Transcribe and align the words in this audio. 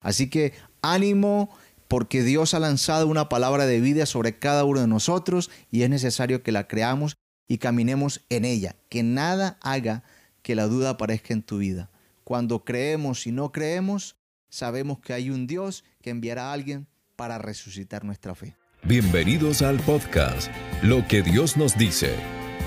Así 0.00 0.30
que 0.30 0.52
ánimo 0.82 1.50
porque 1.88 2.22
Dios 2.22 2.54
ha 2.54 2.60
lanzado 2.60 3.06
una 3.06 3.28
palabra 3.28 3.66
de 3.66 3.80
vida 3.80 4.06
sobre 4.06 4.38
cada 4.38 4.64
uno 4.64 4.80
de 4.80 4.86
nosotros 4.86 5.50
y 5.70 5.82
es 5.82 5.90
necesario 5.90 6.42
que 6.42 6.52
la 6.52 6.68
creamos 6.68 7.16
y 7.48 7.58
caminemos 7.58 8.24
en 8.28 8.44
ella. 8.44 8.76
Que 8.88 9.02
nada 9.02 9.58
haga 9.60 10.04
que 10.42 10.54
la 10.54 10.66
duda 10.66 10.90
aparezca 10.90 11.34
en 11.34 11.42
tu 11.42 11.58
vida. 11.58 11.90
Cuando 12.24 12.64
creemos 12.64 13.26
y 13.26 13.32
no 13.32 13.50
creemos, 13.50 14.16
sabemos 14.48 15.00
que 15.00 15.12
hay 15.12 15.30
un 15.30 15.46
Dios 15.46 15.84
que 16.00 16.10
enviará 16.10 16.50
a 16.50 16.52
alguien 16.52 16.86
para 17.16 17.38
resucitar 17.38 18.04
nuestra 18.04 18.34
fe. 18.34 18.56
Bienvenidos 18.84 19.60
al 19.60 19.78
podcast 19.80 20.50
Lo 20.82 21.06
que 21.06 21.22
Dios 21.22 21.56
nos 21.56 21.76
dice 21.76 22.14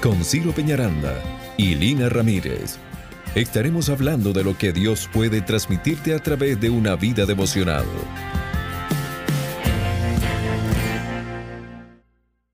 con 0.01 0.23
Ciro 0.23 0.51
Peñaranda 0.51 1.15
y 1.57 1.75
Lina 1.75 2.09
Ramírez. 2.09 2.77
Estaremos 3.35 3.89
hablando 3.89 4.31
de 4.31 4.43
lo 4.43 4.55
que 4.55 4.71
Dios 4.71 5.09
puede 5.11 5.41
transmitirte 5.41 6.13
a 6.13 6.19
través 6.19 6.61
de 6.61 6.69
una 6.69 6.95
vida 6.95 7.25
devocional. 7.25 7.83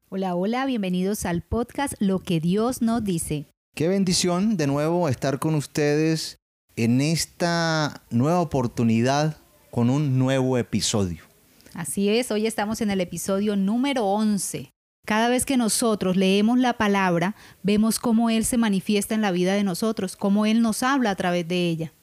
Hola, 0.07 0.35
hola, 0.35 0.65
bienvenidos 0.65 1.25
al 1.25 1.41
podcast 1.41 1.95
Lo 1.99 2.19
que 2.19 2.39
Dios 2.39 2.81
nos 2.81 3.03
dice. 3.03 3.47
Qué 3.75 3.89
bendición 3.89 4.55
de 4.55 4.67
nuevo 4.67 5.09
estar 5.09 5.37
con 5.39 5.53
ustedes 5.55 6.37
en 6.77 7.01
esta 7.01 8.01
nueva 8.09 8.39
oportunidad 8.39 9.35
con 9.71 9.89
un 9.89 10.17
nuevo 10.17 10.57
episodio. 10.57 11.25
Así 11.73 12.07
es, 12.07 12.31
hoy 12.31 12.47
estamos 12.47 12.79
en 12.79 12.89
el 12.89 13.01
episodio 13.01 13.57
número 13.57 14.05
11. 14.05 14.71
Cada 15.05 15.29
vez 15.29 15.45
que 15.45 15.57
nosotros 15.57 16.17
leemos 16.17 16.59
la 16.59 16.73
palabra, 16.73 17.35
vemos 17.63 17.99
cómo 17.99 18.29
Él 18.29 18.45
se 18.45 18.57
manifiesta 18.57 19.15
en 19.15 19.21
la 19.21 19.31
vida 19.31 19.53
de 19.53 19.63
nosotros, 19.63 20.15
cómo 20.15 20.45
Él 20.45 20.61
nos 20.61 20.83
habla 20.83 21.11
a 21.11 21.15
través 21.15 21.47
de 21.47 21.69
ella. 21.69 21.93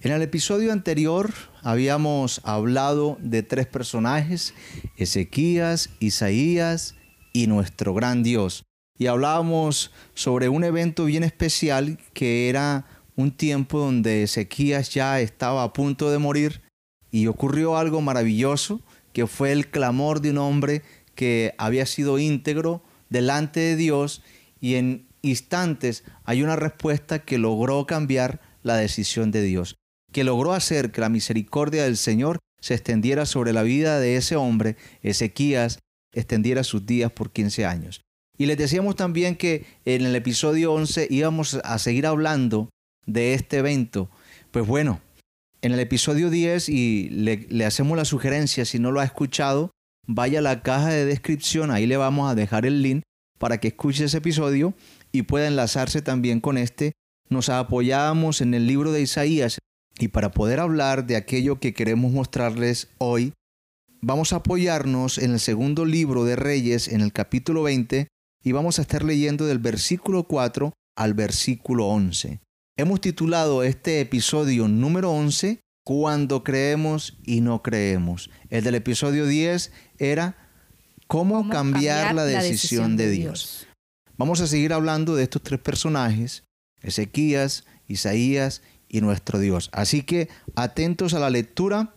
En 0.00 0.12
el 0.12 0.22
episodio 0.22 0.72
anterior 0.72 1.32
habíamos 1.62 2.40
hablado 2.44 3.18
de 3.20 3.42
tres 3.42 3.66
personajes, 3.66 4.54
Ezequías, 4.96 5.90
Isaías 5.98 6.94
y 7.34 7.48
nuestro 7.48 7.92
gran 7.92 8.22
Dios. 8.22 8.64
Y 8.96 9.08
hablábamos 9.08 9.90
sobre 10.14 10.48
un 10.48 10.64
evento 10.64 11.04
bien 11.04 11.22
especial 11.22 11.98
que 12.14 12.48
era 12.48 12.86
un 13.14 13.30
tiempo 13.30 13.78
donde 13.78 14.22
Ezequías 14.22 14.88
ya 14.90 15.20
estaba 15.20 15.64
a 15.64 15.72
punto 15.72 16.10
de 16.10 16.18
morir 16.18 16.62
y 17.10 17.26
ocurrió 17.26 17.76
algo 17.76 18.00
maravilloso 18.00 18.80
que 19.12 19.26
fue 19.26 19.52
el 19.52 19.68
clamor 19.68 20.20
de 20.20 20.30
un 20.30 20.38
hombre 20.38 20.82
que 21.20 21.54
había 21.58 21.84
sido 21.84 22.18
íntegro 22.18 22.82
delante 23.10 23.60
de 23.60 23.76
Dios 23.76 24.22
y 24.58 24.76
en 24.76 25.06
instantes 25.20 26.02
hay 26.24 26.42
una 26.42 26.56
respuesta 26.56 27.18
que 27.18 27.36
logró 27.36 27.84
cambiar 27.86 28.40
la 28.62 28.76
decisión 28.76 29.30
de 29.30 29.42
Dios, 29.42 29.76
que 30.12 30.24
logró 30.24 30.54
hacer 30.54 30.92
que 30.92 31.02
la 31.02 31.10
misericordia 31.10 31.84
del 31.84 31.98
Señor 31.98 32.38
se 32.62 32.72
extendiera 32.72 33.26
sobre 33.26 33.52
la 33.52 33.62
vida 33.62 34.00
de 34.00 34.16
ese 34.16 34.36
hombre, 34.36 34.78
Ezequías, 35.02 35.80
extendiera 36.14 36.64
sus 36.64 36.86
días 36.86 37.12
por 37.12 37.32
15 37.32 37.66
años. 37.66 38.00
Y 38.38 38.46
les 38.46 38.56
decíamos 38.56 38.96
también 38.96 39.36
que 39.36 39.66
en 39.84 40.06
el 40.06 40.16
episodio 40.16 40.72
11 40.72 41.06
íbamos 41.10 41.52
a 41.62 41.78
seguir 41.78 42.06
hablando 42.06 42.70
de 43.04 43.34
este 43.34 43.58
evento. 43.58 44.08
Pues 44.52 44.66
bueno, 44.66 45.02
en 45.60 45.72
el 45.72 45.80
episodio 45.80 46.30
10 46.30 46.70
y 46.70 47.10
le, 47.10 47.46
le, 47.50 47.66
hacemos 47.66 47.98
la 47.98 48.06
sugerencia, 48.06 48.64
si 48.64 48.78
no 48.78 48.90
lo 48.90 49.00
ha 49.00 49.04
escuchado, 49.04 49.70
vaya 50.12 50.40
a 50.40 50.42
la 50.42 50.62
caja 50.62 50.88
de 50.88 51.04
descripción, 51.04 51.70
ahí 51.70 51.86
le 51.86 51.96
vamos 51.96 52.30
a 52.30 52.34
dejar 52.34 52.66
el 52.66 52.82
link 52.82 53.02
para 53.38 53.58
que 53.58 53.68
escuche 53.68 54.04
ese 54.04 54.18
episodio 54.18 54.74
y 55.12 55.22
pueda 55.22 55.46
enlazarse 55.46 56.02
también 56.02 56.40
con 56.40 56.58
este. 56.58 56.92
Nos 57.28 57.48
apoyamos 57.48 58.40
en 58.40 58.54
el 58.54 58.66
libro 58.66 58.90
de 58.90 59.02
Isaías 59.02 59.58
y 59.98 60.08
para 60.08 60.32
poder 60.32 60.58
hablar 60.58 61.06
de 61.06 61.14
aquello 61.14 61.60
que 61.60 61.74
queremos 61.74 62.10
mostrarles 62.10 62.88
hoy, 62.98 63.34
vamos 64.00 64.32
a 64.32 64.36
apoyarnos 64.36 65.16
en 65.16 65.32
el 65.32 65.40
segundo 65.40 65.84
libro 65.84 66.24
de 66.24 66.34
Reyes, 66.34 66.88
en 66.88 67.02
el 67.02 67.12
capítulo 67.12 67.62
20, 67.62 68.08
y 68.42 68.52
vamos 68.52 68.78
a 68.78 68.82
estar 68.82 69.04
leyendo 69.04 69.46
del 69.46 69.58
versículo 69.60 70.24
4 70.24 70.72
al 70.96 71.14
versículo 71.14 71.86
11. 71.86 72.40
Hemos 72.76 73.00
titulado 73.00 73.62
este 73.62 74.00
episodio 74.00 74.66
número 74.66 75.12
11, 75.12 75.60
Cuando 75.84 76.44
creemos 76.44 77.18
y 77.24 77.40
no 77.40 77.62
creemos. 77.62 78.30
El 78.48 78.64
del 78.64 78.74
episodio 78.76 79.26
10 79.26 79.72
era 80.00 80.36
Cómo, 81.06 81.48
cambiar, 81.48 82.14
la, 82.14 82.24
decisión, 82.24 82.96
de, 82.96 83.10
Dios? 83.10 83.66
Vamos 84.16 84.40
a 84.40 84.46
seguir 84.46 84.72
hablando 84.72 85.16
de 85.16 85.24
estos 85.24 85.42
tres 85.42 85.58
personajes, 85.58 86.44
Ezequías, 86.82 87.64
Isaías 87.88 88.62
y 88.88 89.00
nuestro 89.00 89.40
Dios. 89.40 89.70
Así 89.72 90.02
que 90.02 90.28
atentos 90.54 91.12
a 91.14 91.18
la 91.18 91.28
lectura 91.30 91.94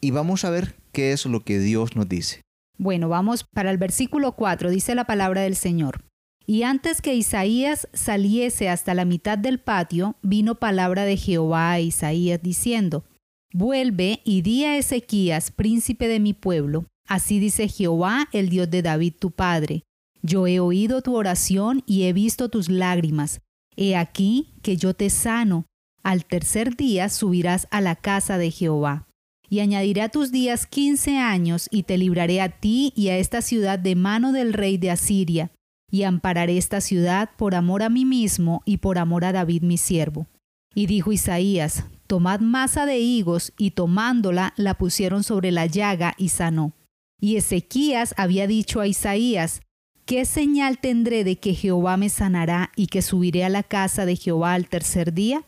y 0.00 0.10
vamos 0.10 0.46
a 0.46 0.50
ver 0.50 0.74
qué 0.92 1.12
es 1.12 1.26
lo 1.26 1.44
que 1.44 1.58
Dios 1.58 1.96
nos 1.96 2.08
dice. 2.08 2.40
Bueno, 2.78 3.10
vamos 3.10 3.44
para 3.44 3.70
el 3.70 3.76
versículo 3.76 4.32
4, 4.32 4.70
dice 4.70 4.94
la 4.94 5.04
palabra 5.04 5.42
del 5.42 5.56
Señor. 5.56 6.02
Y 6.46 6.62
antes 6.62 7.02
que 7.02 7.14
Isaías 7.14 7.88
saliese 7.92 8.70
hasta 8.70 8.94
la 8.94 9.04
mitad 9.04 9.36
del 9.36 9.58
patio, 9.58 10.16
vino 10.22 10.54
palabra 10.54 11.04
de 11.04 11.18
Jehová 11.18 11.72
a 11.72 11.80
Isaías 11.80 12.40
diciendo, 12.42 13.04
Vuelve 13.52 14.20
y 14.24 14.40
di 14.40 14.64
a 14.64 14.78
Ezequías, 14.78 15.50
príncipe 15.50 16.08
de 16.08 16.20
mi 16.20 16.32
pueblo, 16.32 16.86
así 17.06 17.38
dice 17.38 17.68
Jehová, 17.68 18.28
el 18.32 18.48
Dios 18.48 18.70
de 18.70 18.82
David 18.82 19.14
tu 19.18 19.30
padre. 19.30 19.82
Yo 20.22 20.46
he 20.46 20.60
oído 20.60 21.02
tu 21.02 21.14
oración 21.14 21.82
y 21.86 22.04
he 22.04 22.12
visto 22.12 22.48
tus 22.48 22.68
lágrimas. 22.68 23.40
He 23.76 23.96
aquí 23.96 24.54
que 24.62 24.76
yo 24.76 24.94
te 24.94 25.10
sano. 25.10 25.66
Al 26.02 26.24
tercer 26.24 26.76
día 26.76 27.08
subirás 27.08 27.66
a 27.70 27.80
la 27.80 27.96
casa 27.96 28.38
de 28.38 28.50
Jehová 28.50 29.06
y 29.48 29.60
añadiré 29.60 30.02
a 30.02 30.08
tus 30.08 30.32
días 30.32 30.66
quince 30.66 31.18
años, 31.18 31.68
y 31.70 31.84
te 31.84 31.98
libraré 31.98 32.40
a 32.40 32.48
ti 32.48 32.92
y 32.96 33.08
a 33.08 33.18
esta 33.18 33.42
ciudad 33.42 33.78
de 33.78 33.94
mano 33.94 34.32
del 34.32 34.52
rey 34.52 34.78
de 34.78 34.90
Asiria, 34.90 35.50
y 35.90 36.02
ampararé 36.02 36.58
esta 36.58 36.80
ciudad 36.80 37.30
por 37.36 37.54
amor 37.54 37.82
a 37.82 37.88
mí 37.88 38.04
mismo 38.04 38.62
y 38.64 38.78
por 38.78 38.98
amor 38.98 39.24
a 39.24 39.32
David 39.32 39.62
mi 39.62 39.78
siervo. 39.78 40.26
Y 40.74 40.86
dijo 40.86 41.12
Isaías, 41.12 41.84
Tomad 42.06 42.40
masa 42.40 42.86
de 42.86 42.98
higos, 42.98 43.52
y 43.58 43.72
tomándola 43.72 44.52
la 44.56 44.74
pusieron 44.74 45.22
sobre 45.22 45.50
la 45.52 45.66
llaga 45.66 46.14
y 46.18 46.28
sanó. 46.28 46.72
Y 47.20 47.36
Ezequías 47.36 48.14
había 48.16 48.46
dicho 48.46 48.80
a 48.80 48.86
Isaías, 48.86 49.60
¿Qué 50.04 50.24
señal 50.24 50.78
tendré 50.78 51.24
de 51.24 51.36
que 51.36 51.54
Jehová 51.54 51.96
me 51.96 52.08
sanará 52.08 52.70
y 52.76 52.86
que 52.86 53.02
subiré 53.02 53.44
a 53.44 53.48
la 53.48 53.64
casa 53.64 54.06
de 54.06 54.14
Jehová 54.14 54.54
al 54.54 54.68
tercer 54.68 55.12
día? 55.12 55.42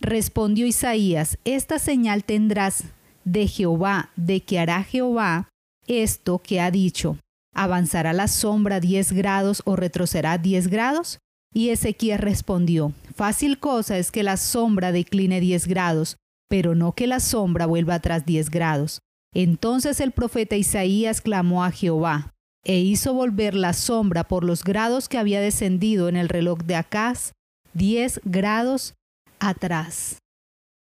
Respondió 0.00 0.66
Isaías, 0.66 1.38
Esta 1.44 1.78
señal 1.78 2.24
tendrás 2.24 2.84
de 3.24 3.46
Jehová, 3.46 4.10
de 4.16 4.42
que 4.42 4.58
hará 4.58 4.82
Jehová 4.82 5.48
esto 5.86 6.38
que 6.38 6.60
ha 6.60 6.70
dicho. 6.70 7.18
¿Avanzará 7.54 8.12
la 8.12 8.28
sombra 8.28 8.80
diez 8.80 9.12
grados 9.12 9.62
o 9.64 9.76
retrocederá 9.76 10.38
diez 10.38 10.68
grados? 10.68 11.18
Y 11.54 11.68
Ezequiel 11.68 12.18
respondió, 12.18 12.92
Fácil 13.14 13.58
cosa 13.58 13.98
es 13.98 14.10
que 14.10 14.22
la 14.22 14.36
sombra 14.36 14.90
decline 14.90 15.40
diez 15.40 15.66
grados, 15.66 16.16
pero 16.48 16.74
no 16.74 16.92
que 16.92 17.06
la 17.06 17.20
sombra 17.20 17.66
vuelva 17.66 17.94
atrás 17.94 18.24
diez 18.24 18.48
grados. 18.48 19.00
Entonces 19.34 20.00
el 20.00 20.12
profeta 20.12 20.56
Isaías 20.56 21.20
clamó 21.20 21.64
a 21.64 21.70
Jehová, 21.70 22.32
e 22.64 22.78
hizo 22.78 23.12
volver 23.12 23.54
la 23.54 23.72
sombra 23.72 24.24
por 24.24 24.44
los 24.44 24.62
grados 24.62 25.08
que 25.08 25.18
había 25.18 25.40
descendido 25.40 26.08
en 26.08 26.16
el 26.16 26.28
reloj 26.28 26.60
de 26.60 26.76
Acaz, 26.76 27.32
diez 27.74 28.20
grados 28.24 28.94
atrás. 29.40 30.18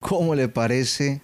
¿Cómo 0.01 0.35
le 0.35 0.49
parece 0.49 1.21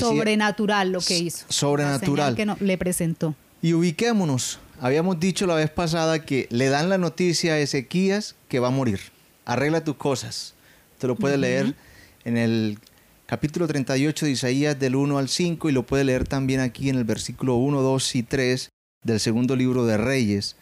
sobrenatural 0.00 0.92
lo 0.92 1.00
que 1.00 1.18
hizo. 1.18 1.46
Sobrenatural. 1.48 2.36
que 2.36 2.46
le 2.60 2.78
presentó. 2.78 3.34
Y 3.62 3.72
ubiquémonos. 3.72 4.60
Habíamos 4.80 5.20
dicho 5.20 5.46
la 5.46 5.54
vez 5.54 5.70
pasada 5.70 6.24
que 6.24 6.46
le 6.50 6.68
dan 6.68 6.88
la 6.88 6.98
noticia 6.98 7.54
a 7.54 7.58
Ezequías 7.58 8.34
que 8.48 8.58
va 8.58 8.68
a 8.68 8.70
morir. 8.70 9.00
Arregla 9.44 9.84
tus 9.84 9.96
cosas. 9.96 10.54
Te 10.98 11.06
lo 11.06 11.16
puedes 11.16 11.38
leer 11.38 11.74
en 12.24 12.36
el 12.36 12.78
capítulo 13.34 13.66
38 13.66 14.26
de 14.26 14.30
Isaías 14.30 14.78
del 14.78 14.94
1 14.94 15.18
al 15.18 15.28
5 15.28 15.68
y 15.68 15.72
lo 15.72 15.84
puede 15.84 16.04
leer 16.04 16.24
también 16.24 16.60
aquí 16.60 16.88
en 16.88 16.94
el 16.94 17.02
versículo 17.02 17.56
1, 17.56 17.80
2 17.82 18.14
y 18.14 18.22
3 18.22 18.68
del 19.02 19.18
segundo 19.18 19.56
libro 19.56 19.84
de 19.86 19.96
Reyes. 19.96 20.54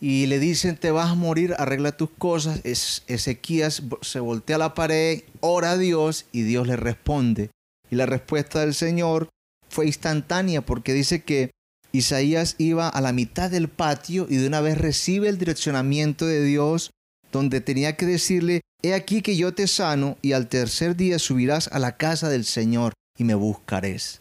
Y 0.00 0.24
le 0.24 0.38
dicen, 0.38 0.78
te 0.78 0.90
vas 0.90 1.10
a 1.10 1.14
morir, 1.14 1.54
arregla 1.58 1.94
tus 1.94 2.08
cosas. 2.08 2.62
Ezequías 2.64 3.82
se 4.00 4.20
voltea 4.20 4.56
a 4.56 4.60
la 4.60 4.72
pared, 4.72 5.24
ora 5.40 5.72
a 5.72 5.76
Dios 5.76 6.24
y 6.32 6.40
Dios 6.40 6.66
le 6.66 6.76
responde. 6.76 7.50
Y 7.90 7.96
la 7.96 8.06
respuesta 8.06 8.60
del 8.60 8.72
Señor 8.72 9.28
fue 9.68 9.84
instantánea 9.84 10.62
porque 10.62 10.94
dice 10.94 11.22
que 11.22 11.50
Isaías 11.92 12.54
iba 12.56 12.88
a 12.88 13.00
la 13.02 13.12
mitad 13.12 13.50
del 13.50 13.68
patio 13.68 14.26
y 14.30 14.36
de 14.36 14.46
una 14.46 14.62
vez 14.62 14.78
recibe 14.78 15.28
el 15.28 15.36
direccionamiento 15.36 16.26
de 16.26 16.42
Dios 16.42 16.92
donde 17.30 17.60
tenía 17.60 17.94
que 17.94 18.06
decirle, 18.06 18.62
he 18.84 18.94
aquí 18.94 19.22
que 19.22 19.36
yo 19.36 19.54
te 19.54 19.66
sano 19.66 20.18
y 20.20 20.32
al 20.32 20.48
tercer 20.48 20.94
día 20.94 21.18
subirás 21.18 21.68
a 21.68 21.78
la 21.78 21.96
casa 21.96 22.28
del 22.28 22.44
Señor 22.44 22.92
y 23.18 23.24
me 23.24 23.34
buscarás. 23.34 24.20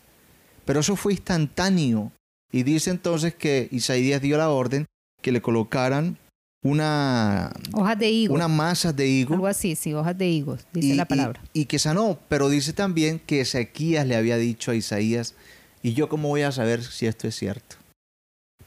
Pero 0.65 0.79
eso 0.79 0.95
fue 0.95 1.13
instantáneo. 1.13 2.13
Y 2.51 2.63
dice 2.63 2.89
entonces 2.89 3.35
que 3.35 3.67
Isaías 3.71 4.21
dio 4.21 4.37
la 4.37 4.49
orden 4.49 4.85
que 5.21 5.31
le 5.31 5.41
colocaran 5.41 6.17
una 6.63 7.51
hojas 7.73 7.99
de 7.99 8.09
higo. 8.09 8.35
Una 8.35 8.47
masa 8.47 8.93
de 8.93 9.05
higo. 9.05 9.33
Algo 9.33 9.47
así, 9.47 9.75
sí, 9.75 9.93
hojas 9.93 10.17
de 10.17 10.29
higo, 10.29 10.57
dice 10.71 10.95
la 10.95 11.05
palabra. 11.05 11.41
Y, 11.51 11.65
que 11.65 11.77
sanó, 11.77 12.17
pero 12.29 12.47
dice 12.47 12.71
también 12.71 13.19
que 13.19 13.41
Ezequías 13.41 14.07
le 14.07 14.15
había 14.15 14.37
dicho 14.37 14.71
a 14.71 14.75
Isaías, 14.75 15.35
¿y 15.81 15.93
yo 15.93 16.07
cómo 16.07 16.29
voy 16.29 16.43
a 16.43 16.53
saber 16.53 16.81
si 16.81 17.05
esto 17.05 17.27
es 17.27 17.35
cierto? 17.35 17.75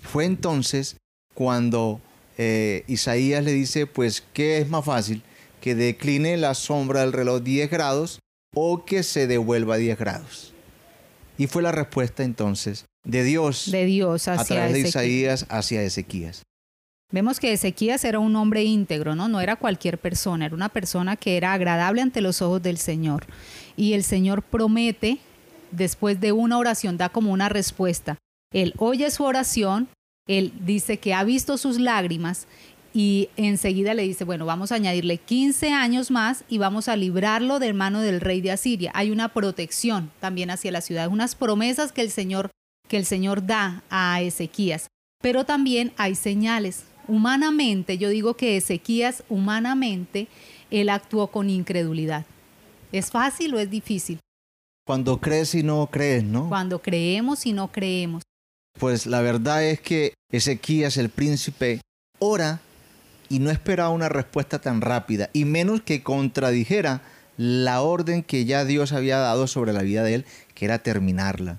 Fue 0.03 0.27
entonces 0.27 0.97
cuando 1.33 2.01
eh, 2.37 2.85
Isaías 2.87 3.43
le 3.43 3.53
dice, 3.53 3.87
pues, 3.87 4.23
¿qué 4.35 4.59
es 4.59 4.69
más 4.69 4.85
fácil? 4.85 5.23
Que 5.67 5.75
decline 5.75 6.37
la 6.37 6.55
sombra 6.55 7.01
del 7.01 7.13
reloj 7.13 7.43
10 7.43 7.69
grados 7.73 8.21
o 8.55 8.85
que 8.85 9.03
se 9.03 9.27
devuelva 9.27 9.77
10 9.77 9.99
grados. 9.99 10.55
Y 11.39 11.49
fue 11.49 11.61
la 11.61 11.73
respuesta 11.73 12.23
entonces 12.23 12.85
de 13.03 13.25
Dios, 13.25 13.69
de 13.73 13.85
Dios 13.85 14.29
hacia 14.29 14.43
a 14.43 14.45
través 14.45 14.75
de 14.75 14.89
Isaías 14.89 15.45
hacia 15.49 15.83
Ezequías. 15.83 16.45
Vemos 17.11 17.41
que 17.41 17.53
Ezequías 17.53 18.05
era 18.05 18.21
un 18.21 18.37
hombre 18.37 18.63
íntegro, 18.63 19.17
¿no? 19.17 19.27
No 19.27 19.41
era 19.41 19.57
cualquier 19.57 19.99
persona, 19.99 20.47
era 20.47 20.55
una 20.55 20.69
persona 20.69 21.17
que 21.17 21.37
era 21.37 21.53
agradable 21.53 22.01
ante 22.01 22.21
los 22.21 22.43
ojos 22.43 22.63
del 22.63 22.79
Señor. 22.79 23.27
Y 23.77 23.95
el 23.95 24.05
Señor 24.05 24.45
promete, 24.45 25.19
después 25.73 26.21
de 26.21 26.31
una 26.31 26.59
oración, 26.59 26.97
da 26.97 27.09
como 27.09 27.33
una 27.33 27.49
respuesta. 27.49 28.19
Él 28.53 28.73
oye 28.79 29.11
su 29.11 29.25
oración, 29.25 29.89
él 30.29 30.53
dice 30.61 30.99
que 30.99 31.13
ha 31.13 31.25
visto 31.25 31.59
sus 31.59 31.81
lágrimas 31.81 32.47
y 32.97 33.29
enseguida 33.37 33.93
le 33.93 34.05
dice, 34.05 34.25
bueno, 34.25 34.47
vamos 34.47 34.73
a 34.73 34.77
añadirle 34.77 35.19
15 35.19 35.71
años 35.71 36.11
más 36.11 36.45
y 36.49 36.57
vamos 36.57 36.89
a 36.89 36.97
librarlo 36.97 37.59
de 37.59 37.75
mano 37.75 38.01
del 38.01 38.23
rey 38.23 38.41
de 38.41 38.53
Asiria. 38.53 38.91
Hay 38.95 39.11
una 39.11 39.35
protección 39.35 40.11
también 40.19 40.49
hacia 40.49 40.73
la 40.73 40.81
ciudad, 40.81 41.09
unas 41.09 41.35
promesas 41.35 41.93
que 41.93 42.01
el 42.01 42.11
Señor 42.11 42.51
que 42.89 42.97
el 42.97 43.05
Señor 43.05 43.45
da 43.45 43.83
a 43.91 44.23
Ezequías, 44.23 44.87
pero 45.21 45.45
también 45.45 45.93
hay 45.99 46.15
señales. 46.15 46.85
Humanamente, 47.07 47.99
yo 47.99 48.09
digo 48.09 48.35
que 48.35 48.57
Ezequías 48.57 49.25
humanamente 49.29 50.29
él 50.71 50.89
actuó 50.89 51.27
con 51.27 51.51
incredulidad. 51.51 52.25
¿Es 52.93 53.11
fácil 53.11 53.55
o 53.57 53.59
es 53.59 53.69
difícil? 53.69 54.21
Cuando 54.87 55.21
crees 55.21 55.55
y 55.55 55.63
no 55.63 55.87
crees, 55.93 56.25
¿no? 56.25 56.49
Cuando 56.49 56.81
creemos 56.81 57.45
y 57.45 57.53
no 57.53 57.71
creemos. 57.71 58.23
Pues 58.79 59.05
la 59.05 59.21
verdad 59.21 59.63
es 59.65 59.83
que 59.83 60.15
Ezequías, 60.33 60.97
el 60.97 61.11
príncipe, 61.11 61.83
ora 62.19 62.63
y 63.29 63.39
no 63.39 63.51
esperaba 63.51 63.91
una 63.91 64.09
respuesta 64.09 64.61
tan 64.61 64.81
rápida, 64.81 65.31
y 65.33 65.45
menos 65.45 65.83
que 65.83 66.03
contradijera 66.03 67.03
la 67.37 67.83
orden 67.83 68.23
que 68.23 68.45
ya 68.45 68.65
Dios 68.65 68.93
había 68.93 69.19
dado 69.19 69.47
sobre 69.47 69.73
la 69.73 69.83
vida 69.83 70.03
de 70.03 70.15
él, 70.15 70.25
que 70.55 70.65
era 70.65 70.79
terminarla. 70.79 71.59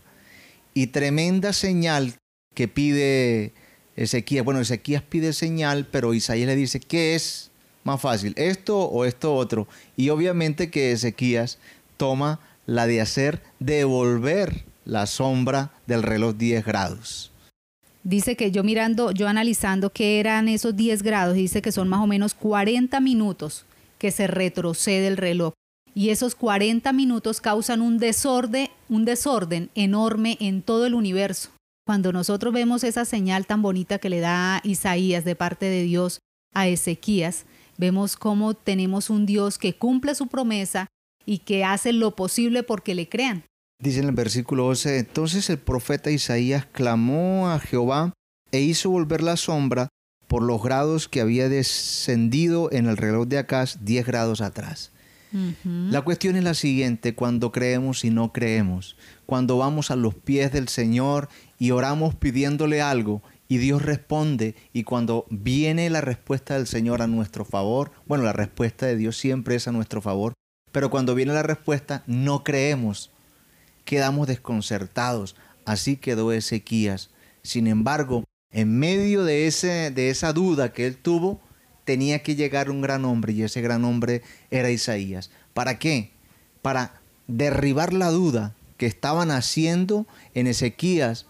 Y 0.73 0.87
tremenda 0.87 1.53
señal 1.53 2.15
que 2.53 2.67
pide 2.67 3.53
Ezequías. 3.95 4.45
Bueno, 4.45 4.59
Ezequías 4.59 5.03
pide 5.03 5.33
señal, 5.33 5.87
pero 5.91 6.13
Isaías 6.13 6.47
le 6.47 6.55
dice, 6.55 6.79
¿qué 6.79 7.15
es 7.15 7.51
más 7.83 8.01
fácil? 8.01 8.33
¿Esto 8.37 8.79
o 8.79 9.05
esto 9.05 9.35
otro? 9.35 9.67
Y 9.95 10.09
obviamente 10.09 10.69
que 10.69 10.91
Ezequías 10.91 11.57
toma 11.97 12.39
la 12.65 12.85
de 12.85 13.01
hacer 13.01 13.41
devolver 13.59 14.65
la 14.85 15.05
sombra 15.05 15.71
del 15.85 16.03
reloj 16.03 16.35
10 16.35 16.65
grados. 16.65 17.31
Dice 18.07 18.37
que 18.37 18.51
yo 18.51 18.63
mirando, 18.63 19.11
yo 19.11 19.27
analizando 19.27 19.89
qué 19.89 20.21
eran 20.21 20.47
esos 20.47 20.77
10 20.77 21.03
grados, 21.03 21.35
dice 21.35 21.61
que 21.61 21.73
son 21.73 21.89
más 21.89 21.99
o 21.99 22.07
menos 22.07 22.33
40 22.35 23.01
minutos 23.01 23.65
que 23.97 24.11
se 24.11 24.27
retrocede 24.27 25.07
el 25.07 25.17
reloj. 25.17 25.51
Y 25.93 26.11
esos 26.11 26.33
40 26.33 26.93
minutos 26.93 27.41
causan 27.41 27.81
un 27.81 27.97
desorden, 27.97 28.69
un 28.87 29.03
desorden 29.03 29.69
enorme 29.75 30.37
en 30.39 30.61
todo 30.61 30.85
el 30.85 30.93
universo. 30.93 31.49
Cuando 31.85 32.13
nosotros 32.13 32.53
vemos 32.53 32.85
esa 32.85 33.03
señal 33.03 33.45
tan 33.45 33.61
bonita 33.61 33.99
que 33.99 34.09
le 34.09 34.21
da 34.21 34.61
Isaías 34.63 35.25
de 35.25 35.35
parte 35.35 35.65
de 35.65 35.83
Dios 35.83 36.19
a 36.53 36.69
Ezequías, 36.69 37.45
vemos 37.77 38.15
cómo 38.15 38.53
tenemos 38.53 39.09
un 39.09 39.25
Dios 39.25 39.57
que 39.57 39.73
cumple 39.73 40.15
su 40.15 40.27
promesa 40.27 40.87
y 41.25 41.39
que 41.39 41.65
hace 41.65 41.91
lo 41.91 42.15
posible 42.15 42.63
porque 42.63 42.95
le 42.95 43.09
crean. 43.09 43.43
Dice 43.79 43.99
en 43.99 44.05
el 44.05 44.15
versículo 44.15 44.65
11, 44.67 44.97
entonces 44.97 45.51
el 45.51 45.59
profeta 45.59 46.09
Isaías 46.09 46.65
clamó 46.65 47.49
a 47.49 47.59
Jehová 47.59 48.11
e 48.51 48.59
hizo 48.59 48.89
volver 48.89 49.21
la 49.21 49.37
sombra 49.37 49.89
por 50.27 50.41
los 50.41 50.63
grados 50.63 51.07
que 51.07 51.21
había 51.21 51.47
descendido 51.47 52.71
en 52.71 52.87
el 52.87 52.97
reloj 52.97 53.27
de 53.27 53.37
Acaz 53.37 53.85
10 53.85 54.05
grados 54.07 54.41
atrás. 54.41 54.91
La 55.63 56.01
cuestión 56.01 56.37
es 56.37 56.43
la 56.43 56.53
siguiente, 56.53 57.13
cuando 57.13 57.51
creemos 57.51 58.03
y 58.03 58.09
no 58.09 58.31
creemos, 58.31 58.95
cuando 59.25 59.57
vamos 59.57 59.91
a 59.91 59.95
los 59.95 60.15
pies 60.15 60.51
del 60.53 60.69
Señor 60.69 61.29
y 61.59 61.71
oramos 61.71 62.15
pidiéndole 62.15 62.81
algo 62.81 63.21
y 63.47 63.57
Dios 63.57 63.83
responde 63.83 64.55
y 64.73 64.83
cuando 64.83 65.25
viene 65.29 65.89
la 65.89 66.01
respuesta 66.01 66.55
del 66.55 66.65
Señor 66.65 67.01
a 67.01 67.07
nuestro 67.07 67.45
favor, 67.45 67.91
bueno, 68.07 68.23
la 68.23 68.33
respuesta 68.33 68.87
de 68.87 68.95
Dios 68.95 69.17
siempre 69.17 69.55
es 69.55 69.67
a 69.67 69.71
nuestro 69.71 70.01
favor, 70.01 70.33
pero 70.71 70.89
cuando 70.89 71.13
viene 71.13 71.33
la 71.33 71.43
respuesta 71.43 72.03
no 72.07 72.43
creemos 72.43 73.11
quedamos 73.87 74.27
desconcertados. 74.27 75.35
Así 75.65 75.95
quedó 75.97 76.31
Ezequías. 76.31 77.09
Sin 77.41 77.65
embargo, 77.65 78.25
en 78.51 78.77
medio 78.77 79.23
de, 79.23 79.47
ese, 79.47 79.89
de 79.89 80.09
esa 80.09 80.33
duda 80.33 80.73
que 80.73 80.85
él 80.85 80.97
tuvo, 80.97 81.41
tenía 81.85 82.21
que 82.21 82.35
llegar 82.35 82.69
un 82.69 82.81
gran 82.81 83.05
hombre 83.05 83.33
y 83.33 83.43
ese 83.43 83.61
gran 83.61 83.85
hombre 83.85 84.21
era 84.51 84.69
Isaías. 84.69 85.31
¿Para 85.53 85.79
qué? 85.79 86.11
Para 86.61 87.01
derribar 87.27 87.93
la 87.93 88.11
duda 88.11 88.55
que 88.75 88.85
estaban 88.85 89.31
haciendo 89.31 90.05
en 90.33 90.47
Ezequías 90.47 91.25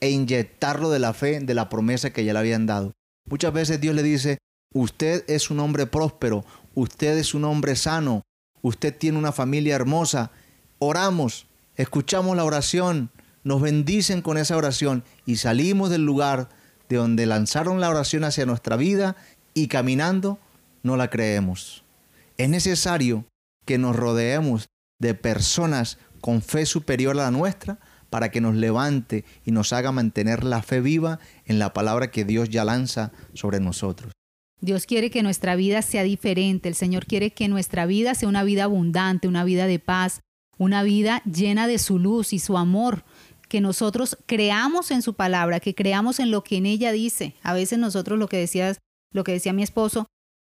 e 0.00 0.10
inyectarlo 0.10 0.90
de 0.90 0.98
la 0.98 1.14
fe, 1.14 1.40
de 1.40 1.54
la 1.54 1.68
promesa 1.68 2.12
que 2.12 2.24
ya 2.24 2.32
le 2.32 2.40
habían 2.40 2.66
dado. 2.66 2.92
Muchas 3.28 3.52
veces 3.52 3.80
Dios 3.80 3.94
le 3.94 4.02
dice, 4.02 4.38
usted 4.74 5.24
es 5.28 5.50
un 5.50 5.60
hombre 5.60 5.86
próspero, 5.86 6.44
usted 6.74 7.16
es 7.18 7.34
un 7.34 7.44
hombre 7.44 7.76
sano, 7.76 8.22
usted 8.62 8.96
tiene 8.96 9.18
una 9.18 9.32
familia 9.32 9.76
hermosa, 9.76 10.32
oramos, 10.80 11.46
escuchamos 11.80 12.36
la 12.36 12.44
oración, 12.44 13.10
nos 13.42 13.62
bendicen 13.62 14.20
con 14.20 14.36
esa 14.36 14.56
oración 14.56 15.02
y 15.24 15.36
salimos 15.36 15.88
del 15.88 16.04
lugar 16.04 16.50
de 16.88 16.96
donde 16.96 17.24
lanzaron 17.24 17.80
la 17.80 17.88
oración 17.88 18.24
hacia 18.24 18.44
nuestra 18.44 18.76
vida 18.76 19.16
y 19.54 19.68
caminando 19.68 20.38
no 20.82 20.96
la 20.96 21.08
creemos. 21.08 21.84
Es 22.36 22.48
necesario 22.48 23.24
que 23.64 23.78
nos 23.78 23.96
rodeemos 23.96 24.68
de 24.98 25.14
personas 25.14 25.98
con 26.20 26.42
fe 26.42 26.66
superior 26.66 27.18
a 27.18 27.24
la 27.24 27.30
nuestra 27.30 27.78
para 28.10 28.30
que 28.30 28.40
nos 28.40 28.56
levante 28.56 29.24
y 29.46 29.52
nos 29.52 29.72
haga 29.72 29.92
mantener 29.92 30.44
la 30.44 30.62
fe 30.62 30.80
viva 30.80 31.18
en 31.46 31.58
la 31.58 31.72
palabra 31.72 32.10
que 32.10 32.24
Dios 32.24 32.50
ya 32.50 32.64
lanza 32.64 33.12
sobre 33.32 33.60
nosotros. 33.60 34.12
Dios 34.60 34.84
quiere 34.84 35.10
que 35.10 35.22
nuestra 35.22 35.56
vida 35.56 35.80
sea 35.80 36.02
diferente, 36.02 36.68
el 36.68 36.74
Señor 36.74 37.06
quiere 37.06 37.30
que 37.30 37.48
nuestra 37.48 37.86
vida 37.86 38.14
sea 38.14 38.28
una 38.28 38.44
vida 38.44 38.64
abundante, 38.64 39.28
una 39.28 39.44
vida 39.44 39.66
de 39.66 39.78
paz, 39.78 40.20
una 40.60 40.82
vida 40.82 41.22
llena 41.24 41.66
de 41.66 41.78
su 41.78 41.98
luz 41.98 42.34
y 42.34 42.38
su 42.38 42.58
amor, 42.58 43.02
que 43.48 43.62
nosotros 43.62 44.18
creamos 44.26 44.90
en 44.90 45.00
su 45.00 45.14
palabra, 45.14 45.58
que 45.58 45.74
creamos 45.74 46.20
en 46.20 46.30
lo 46.30 46.44
que 46.44 46.58
en 46.58 46.66
ella 46.66 46.92
dice. 46.92 47.34
A 47.42 47.54
veces 47.54 47.78
nosotros 47.78 48.18
lo 48.18 48.28
que 48.28 48.36
decías, 48.36 48.78
lo 49.10 49.24
que 49.24 49.32
decía 49.32 49.54
mi 49.54 49.62
esposo, 49.62 50.06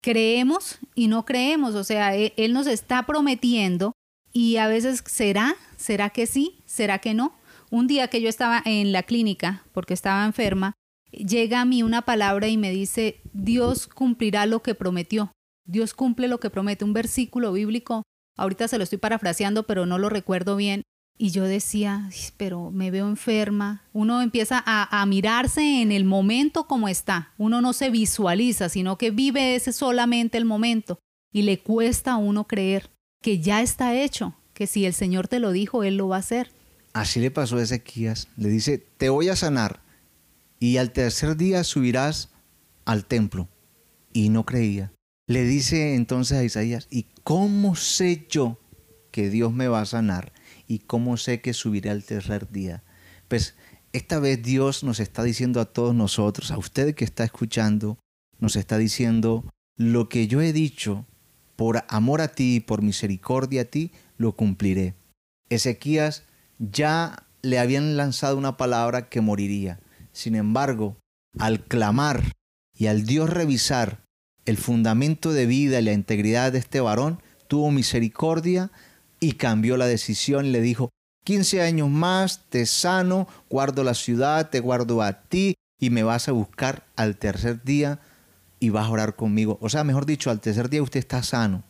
creemos 0.02 0.78
y 0.94 1.08
no 1.08 1.26
creemos, 1.26 1.74
o 1.74 1.84
sea, 1.84 2.16
él, 2.16 2.32
él 2.38 2.54
nos 2.54 2.66
está 2.66 3.04
prometiendo 3.04 3.92
y 4.32 4.56
a 4.56 4.68
veces 4.68 5.04
será, 5.06 5.54
será 5.76 6.08
que 6.08 6.26
sí, 6.26 6.62
será 6.64 6.98
que 6.98 7.12
no. 7.12 7.34
Un 7.70 7.86
día 7.86 8.08
que 8.08 8.22
yo 8.22 8.30
estaba 8.30 8.62
en 8.64 8.92
la 8.92 9.02
clínica 9.02 9.64
porque 9.72 9.92
estaba 9.92 10.24
enferma, 10.24 10.72
llega 11.12 11.60
a 11.60 11.66
mí 11.66 11.82
una 11.82 12.02
palabra 12.02 12.48
y 12.48 12.56
me 12.56 12.70
dice, 12.70 13.20
Dios 13.34 13.86
cumplirá 13.86 14.46
lo 14.46 14.62
que 14.62 14.74
prometió. 14.74 15.30
Dios 15.66 15.92
cumple 15.92 16.26
lo 16.26 16.40
que 16.40 16.48
promete. 16.48 16.86
Un 16.86 16.94
versículo 16.94 17.52
bíblico 17.52 18.02
Ahorita 18.36 18.68
se 18.68 18.78
lo 18.78 18.84
estoy 18.84 18.98
parafraseando, 18.98 19.64
pero 19.64 19.86
no 19.86 19.98
lo 19.98 20.08
recuerdo 20.08 20.56
bien. 20.56 20.82
Y 21.18 21.32
yo 21.32 21.44
decía, 21.44 22.08
pero 22.38 22.70
me 22.70 22.90
veo 22.90 23.06
enferma. 23.06 23.82
Uno 23.92 24.22
empieza 24.22 24.62
a, 24.64 25.04
mirarse 25.04 25.82
en 25.82 25.92
el 25.92 26.04
momento 26.04 26.66
como 26.66 26.88
está. 26.88 27.34
Uno 27.36 27.60
no 27.60 27.74
se 27.74 27.90
visualiza, 27.90 28.70
sino 28.70 28.96
que 28.96 29.10
vive 29.10 29.54
ese 29.54 29.74
solamente 29.74 30.38
el 30.38 30.46
momento. 30.46 30.98
Y 31.30 31.42
le 31.42 31.58
cuesta 31.58 32.12
a 32.12 32.16
uno 32.16 32.46
creer 32.46 32.90
que 33.22 33.38
ya 33.38 33.60
está 33.60 33.94
hecho, 33.94 34.34
que 34.54 34.66
si 34.66 34.86
el 34.86 34.94
Señor 34.94 35.28
te 35.28 35.40
lo 35.40 35.52
dijo, 35.52 35.84
Él 35.84 35.98
lo 35.98 36.08
va 36.08 36.16
a 36.16 36.20
hacer. 36.20 36.50
Así 36.94 37.20
le 37.20 37.30
pasó 37.30 37.58
a 37.58 37.62
Ezequías. 37.62 38.28
Le 38.38 38.48
dice, 38.48 38.78
te 38.78 39.10
voy 39.10 39.28
a 39.28 39.36
sanar 39.36 39.82
y 40.58 40.76
al 40.76 40.92
tercer 40.92 41.36
día 41.36 41.64
subirás 41.64 42.30
al 42.84 43.04
templo. 43.04 43.48
Y 44.12 44.28
no 44.28 44.44
creía. 44.44 44.92
Le 45.30 45.44
dice 45.44 45.94
entonces 45.94 46.36
a 46.36 46.42
Isaías, 46.42 46.88
¿y 46.90 47.06
cómo 47.22 47.76
sé 47.76 48.26
yo 48.28 48.58
que 49.12 49.30
Dios 49.30 49.52
me 49.52 49.68
va 49.68 49.80
a 49.80 49.86
sanar? 49.86 50.32
¿Y 50.66 50.80
cómo 50.80 51.16
sé 51.16 51.40
que 51.40 51.52
subiré 51.52 51.90
al 51.90 52.02
tercer 52.02 52.50
día? 52.50 52.82
Pues 53.28 53.54
esta 53.92 54.18
vez 54.18 54.42
Dios 54.42 54.82
nos 54.82 54.98
está 54.98 55.22
diciendo 55.22 55.60
a 55.60 55.66
todos 55.66 55.94
nosotros, 55.94 56.50
a 56.50 56.58
usted 56.58 56.96
que 56.96 57.04
está 57.04 57.22
escuchando, 57.22 57.96
nos 58.40 58.56
está 58.56 58.76
diciendo, 58.76 59.44
lo 59.76 60.08
que 60.08 60.26
yo 60.26 60.40
he 60.40 60.52
dicho, 60.52 61.06
por 61.54 61.84
amor 61.86 62.22
a 62.22 62.32
ti 62.32 62.56
y 62.56 62.60
por 62.60 62.82
misericordia 62.82 63.62
a 63.62 63.66
ti, 63.66 63.92
lo 64.16 64.34
cumpliré. 64.34 64.96
Ezequías 65.48 66.24
ya 66.58 67.28
le 67.42 67.60
habían 67.60 67.96
lanzado 67.96 68.36
una 68.36 68.56
palabra 68.56 69.08
que 69.08 69.20
moriría. 69.20 69.78
Sin 70.10 70.34
embargo, 70.34 70.96
al 71.38 71.64
clamar 71.64 72.32
Y 72.76 72.86
al 72.86 73.04
Dios 73.04 73.30
revisar 73.30 74.09
el 74.46 74.56
fundamento 74.56 75.32
de 75.32 75.46
vida 75.46 75.80
y 75.80 75.84
la 75.84 75.92
integridad 75.92 76.52
de 76.52 76.58
este 76.58 76.80
varón, 76.80 77.22
tuvo 77.48 77.70
misericordia 77.70 78.70
y 79.20 79.32
cambió 79.32 79.76
la 79.76 79.86
decisión. 79.86 80.52
Le 80.52 80.60
dijo, 80.60 80.90
15 81.24 81.62
años 81.62 81.88
más, 81.88 82.44
te 82.48 82.66
sano, 82.66 83.28
guardo 83.48 83.84
la 83.84 83.94
ciudad, 83.94 84.50
te 84.50 84.60
guardo 84.60 85.02
a 85.02 85.22
ti 85.22 85.54
y 85.78 85.90
me 85.90 86.02
vas 86.02 86.28
a 86.28 86.32
buscar 86.32 86.84
al 86.96 87.16
tercer 87.16 87.62
día 87.62 88.00
y 88.58 88.70
vas 88.70 88.86
a 88.86 88.90
orar 88.90 89.16
conmigo. 89.16 89.58
O 89.60 89.68
sea, 89.68 89.84
mejor 89.84 90.06
dicho, 90.06 90.30
al 90.30 90.40
tercer 90.40 90.68
día 90.70 90.82
usted 90.82 91.00
está 91.00 91.22
sano. 91.22 91.62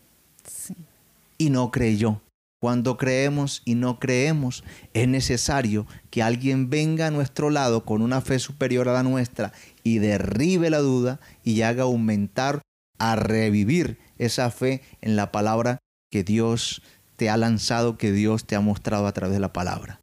Y 1.38 1.50
no 1.50 1.70
creyó. 1.70 2.20
Cuando 2.60 2.98
creemos 2.98 3.62
y 3.64 3.74
no 3.74 3.98
creemos, 3.98 4.64
es 4.92 5.08
necesario 5.08 5.86
que 6.10 6.22
alguien 6.22 6.68
venga 6.68 7.06
a 7.06 7.10
nuestro 7.10 7.48
lado 7.48 7.86
con 7.86 8.02
una 8.02 8.20
fe 8.20 8.38
superior 8.38 8.86
a 8.88 8.92
la 8.92 9.02
nuestra 9.02 9.52
y 9.82 9.98
derribe 9.98 10.68
la 10.68 10.80
duda 10.80 11.20
y 11.42 11.62
haga 11.62 11.84
aumentar, 11.84 12.60
a 12.98 13.16
revivir 13.16 13.98
esa 14.18 14.50
fe 14.50 14.82
en 15.00 15.16
la 15.16 15.32
palabra 15.32 15.78
que 16.10 16.22
Dios 16.22 16.82
te 17.16 17.30
ha 17.30 17.38
lanzado, 17.38 17.96
que 17.96 18.12
Dios 18.12 18.46
te 18.46 18.56
ha 18.56 18.60
mostrado 18.60 19.06
a 19.06 19.12
través 19.12 19.34
de 19.34 19.40
la 19.40 19.54
palabra. 19.54 20.00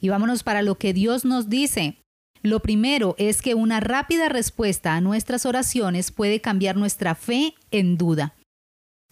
Y 0.00 0.08
vámonos 0.08 0.42
para 0.42 0.62
lo 0.62 0.78
que 0.78 0.94
Dios 0.94 1.26
nos 1.26 1.50
dice. 1.50 1.98
Lo 2.40 2.60
primero 2.60 3.14
es 3.18 3.42
que 3.42 3.54
una 3.54 3.80
rápida 3.80 4.30
respuesta 4.30 4.94
a 4.94 5.02
nuestras 5.02 5.44
oraciones 5.44 6.10
puede 6.10 6.40
cambiar 6.40 6.76
nuestra 6.76 7.14
fe 7.14 7.54
en 7.70 7.98
duda. 7.98 8.34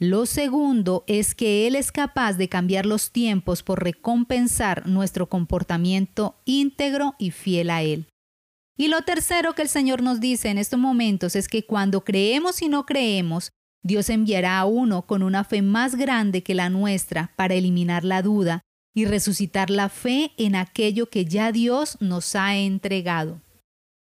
Lo 0.03 0.25
segundo 0.25 1.05
es 1.07 1.35
que 1.35 1.67
Él 1.67 1.77
es 1.77 1.93
capaz 1.93 2.33
de 2.39 2.49
cambiar 2.49 2.87
los 2.87 3.11
tiempos 3.11 3.63
por 3.63 3.85
recompensar 3.85 4.87
nuestro 4.87 5.29
comportamiento 5.29 6.41
íntegro 6.47 7.17
y 7.19 7.33
fiel 7.33 7.69
a 7.69 7.83
Él. 7.83 8.07
Y 8.79 8.89
lo 8.89 9.03
tercero 9.03 9.55
que 9.55 9.61
el 9.61 9.69
Señor 9.69 10.01
nos 10.01 10.19
dice 10.19 10.49
en 10.49 10.57
estos 10.57 10.81
momentos 10.81 11.37
es 11.37 11.49
que 11.49 11.67
cuando 11.67 12.03
creemos 12.03 12.63
y 12.63 12.71
no 12.71 12.87
creemos, 12.87 13.53
Dios 13.83 14.09
enviará 14.09 14.59
a 14.59 14.65
uno 14.65 15.03
con 15.03 15.23
una 15.23 15.45
fe 15.45 15.61
más 15.61 15.97
grande 15.97 16.43
que 16.43 16.55
la 16.55 16.71
nuestra 16.71 17.35
para 17.37 17.53
eliminar 17.53 18.03
la 18.03 18.23
duda 18.23 18.63
y 18.95 19.05
resucitar 19.05 19.69
la 19.69 19.91
fe 19.91 20.33
en 20.39 20.57
aquello 20.57 21.11
que 21.11 21.27
ya 21.27 21.53
Dios 21.53 21.99
nos 22.01 22.35
ha 22.37 22.57
entregado. 22.57 23.43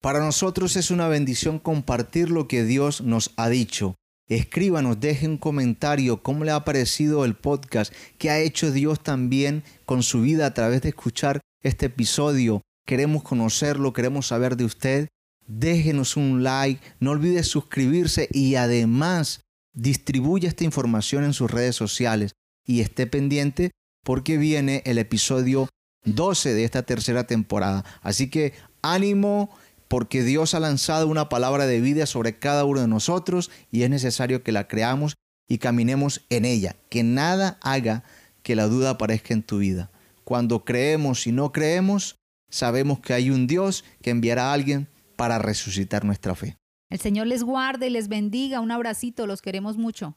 Para 0.02 0.18
nosotros 0.18 0.74
es 0.74 0.90
una 0.90 1.06
bendición 1.06 1.60
compartir 1.60 2.30
lo 2.30 2.48
que 2.48 2.64
Dios 2.64 3.00
nos 3.00 3.30
ha 3.36 3.48
dicho 3.48 3.94
Escríbanos, 4.28 5.00
deje 5.00 5.28
un 5.28 5.37
comentario, 5.37 6.23
cómo 6.23 6.45
le 6.45 6.50
ha 6.50 6.64
parecido 6.64 7.26
el 7.26 7.35
podcast, 7.35 7.93
qué 8.16 8.31
ha 8.31 8.40
hecho 8.40 8.71
Dios 8.73 9.02
también 9.02 9.62
con 9.85 10.02
su 10.02 10.23
vida 10.23 10.47
a 10.47 10.54
través 10.54 10.81
de 10.83 10.88
escuchar 10.90 11.40
este 11.62 11.87
episodio. 11.87 12.62
Queremos 12.87 13.23
conocerlo, 13.23 13.93
queremos 13.93 14.28
saber 14.28 14.57
de 14.57 14.64
usted. 14.64 15.09
Déjenos 15.47 16.16
un 16.16 16.43
like, 16.43 16.81
no 17.00 17.11
olvide 17.11 17.43
suscribirse 17.43 18.28
y 18.33 18.54
además 18.54 19.43
distribuya 19.75 20.49
esta 20.49 20.64
información 20.64 21.25
en 21.25 21.35
sus 21.35 21.50
redes 21.50 21.76
sociales 21.76 22.33
y 22.64 22.81
esté 22.81 23.07
pendiente 23.07 23.73
porque 24.04 24.38
viene 24.38 24.83
el 24.87 24.97
episodio 24.97 25.69
12 26.04 26.54
de 26.54 26.64
esta 26.64 26.83
tercera 26.83 27.26
temporada. 27.26 27.85
Así 28.00 28.31
que 28.31 28.54
ánimo, 28.81 29.50
porque 29.88 30.22
Dios 30.22 30.54
ha 30.54 30.60
lanzado 30.60 31.08
una 31.08 31.28
palabra 31.28 31.66
de 31.66 31.80
vida 31.80 32.06
sobre 32.06 32.38
cada 32.38 32.64
uno 32.64 32.80
de 32.80 32.88
nosotros 32.88 33.50
y 33.70 33.82
es 33.82 33.90
necesario 33.90 34.42
que 34.42 34.52
la 34.52 34.68
creamos 34.68 35.14
y 35.48 35.58
caminemos 35.58 36.24
en 36.30 36.44
ella, 36.44 36.76
que 36.88 37.02
nada 37.02 37.58
haga 37.62 38.04
que 38.42 38.56
la 38.56 38.66
duda 38.66 38.90
aparezca 38.90 39.34
en 39.34 39.42
tu 39.42 39.58
vida. 39.58 39.90
Cuando 40.24 40.64
creemos 40.64 41.26
y 41.26 41.32
no 41.32 41.52
creemos, 41.52 42.16
sabemos 42.50 43.00
que 43.00 43.12
hay 43.12 43.30
un 43.30 43.46
Dios 43.46 43.84
que 44.02 44.10
enviará 44.10 44.50
a 44.50 44.52
alguien 44.54 44.88
para 45.16 45.38
resucitar 45.38 46.04
nuestra 46.04 46.34
fe. 46.34 46.56
El 46.90 46.98
Señor 47.00 47.26
les 47.26 47.42
guarde 47.42 47.88
y 47.88 47.90
les 47.90 48.08
bendiga. 48.08 48.60
Un 48.60 48.70
abracito, 48.70 49.26
los 49.26 49.42
queremos 49.42 49.76
mucho. 49.76 50.16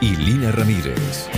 y 0.00 0.16
Lina 0.16 0.52
Ramírez. 0.52 1.28